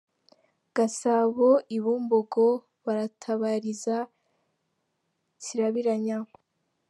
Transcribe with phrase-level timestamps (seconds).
[0.75, 2.47] Gasabo I Bumbogo
[2.85, 3.95] baratabariza
[5.43, 6.17] Kirabiranya